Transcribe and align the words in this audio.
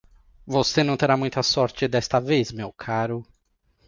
Você 0.47 0.83
não 0.83 0.97
terá 0.97 1.15
muita 1.15 1.43
sorte 1.43 1.87
desta 1.87 2.19
vez, 2.19 2.51
meu 2.51 2.73
caro. 2.73 3.23